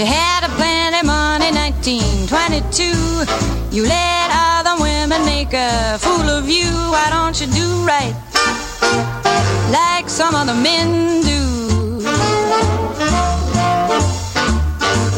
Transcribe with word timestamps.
You 0.00 0.06
had 0.06 0.44
a 0.44 0.48
plenty 0.56 1.06
money, 1.06 1.52
1922. 1.52 2.84
You 3.70 3.82
let 3.84 4.30
other 4.32 4.82
women 4.82 5.26
make 5.26 5.52
a 5.52 5.98
fool 5.98 6.26
of 6.26 6.48
you. 6.48 6.72
Why 6.88 7.10
don't 7.10 7.38
you 7.38 7.46
do 7.48 7.84
right 7.84 8.14
like 9.70 10.08
some 10.08 10.34
other 10.34 10.54
men 10.54 11.20
do? 11.20 12.00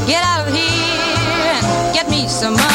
Get 0.04 0.24
out 0.24 0.48
of 0.48 0.52
here 0.52 1.52
and 1.54 1.94
get 1.94 2.10
me 2.10 2.26
some 2.26 2.54
money. 2.54 2.71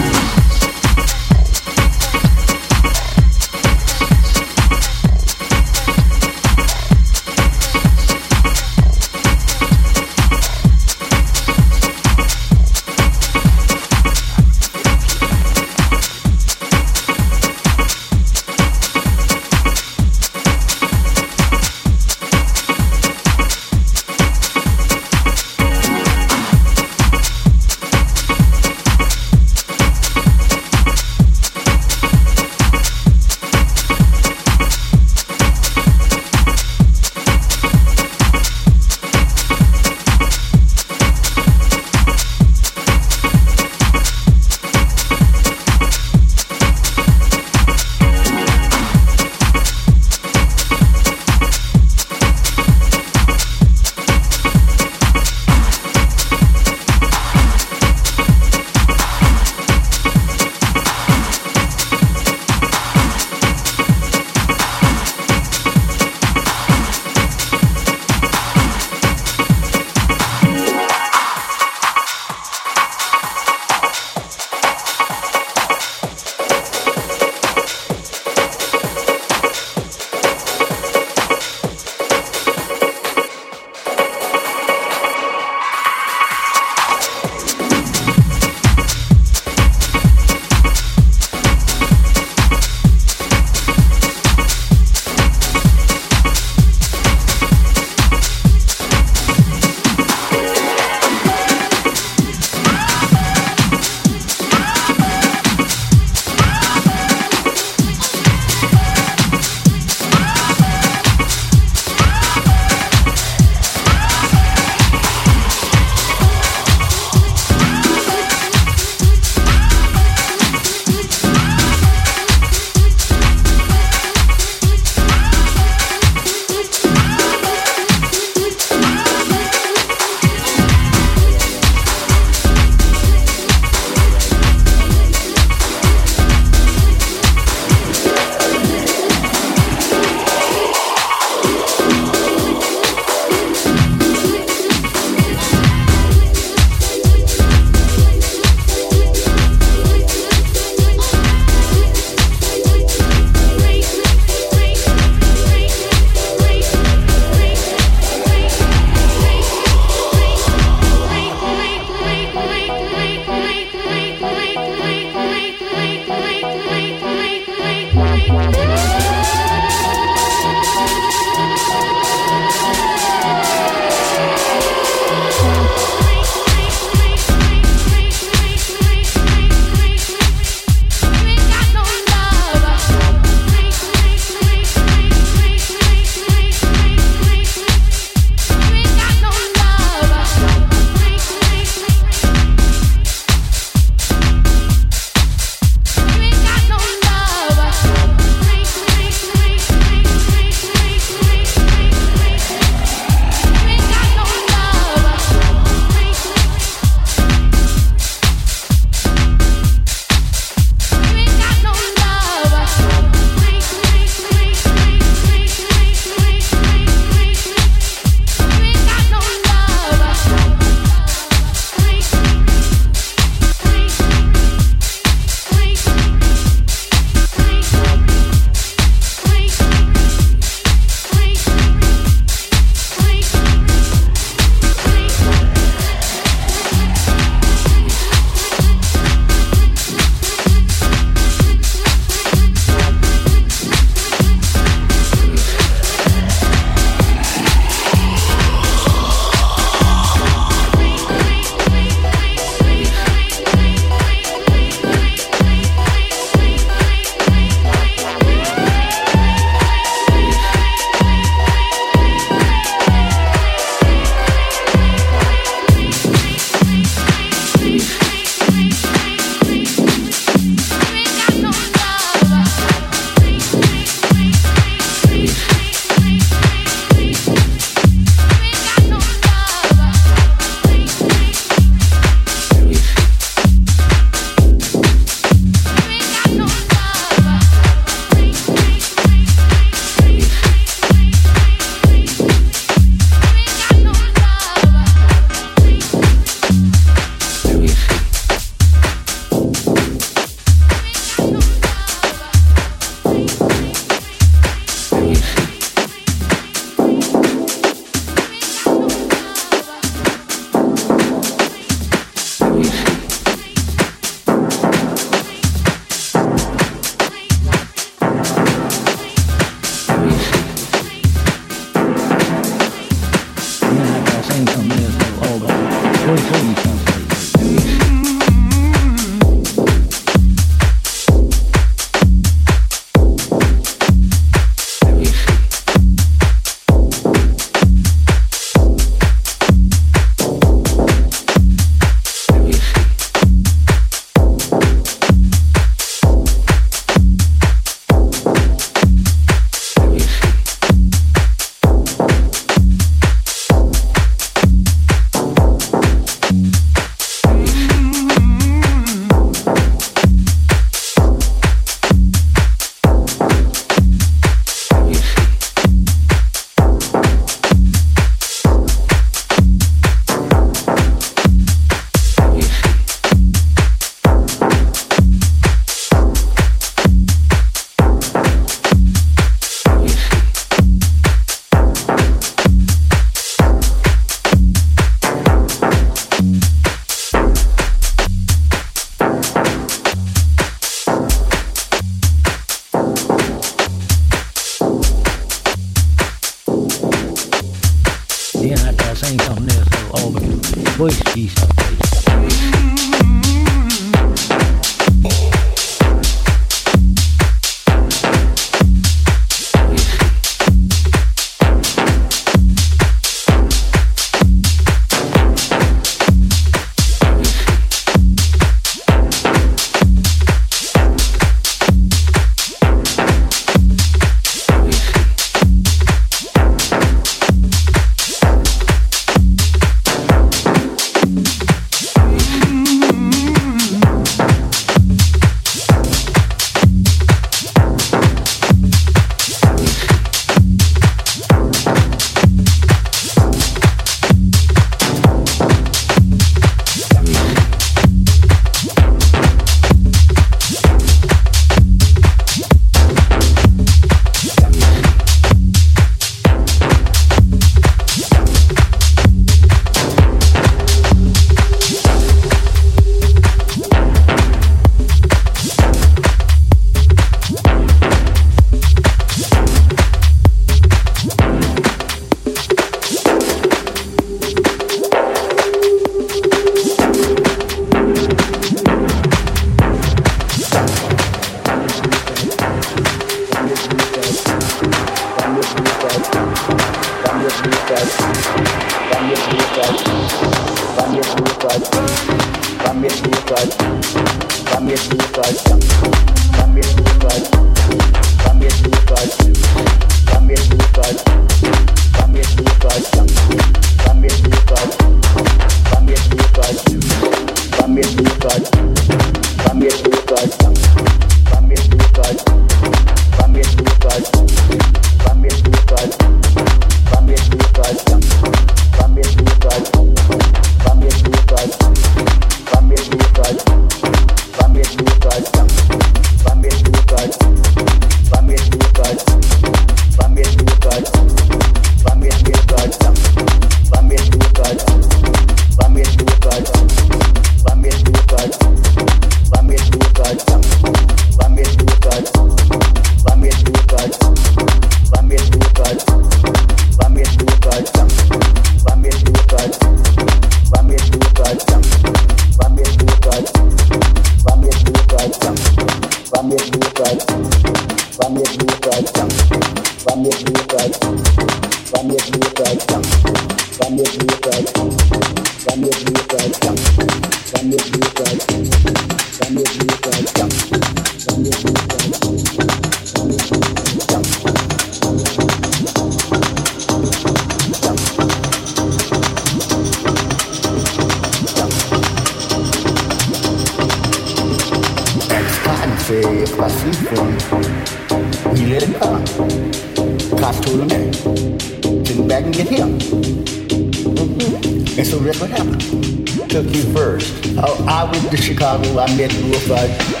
Chicago, 598.41 598.79
I 598.79 598.97
met 598.97 599.13
Wolford. 599.21 600.00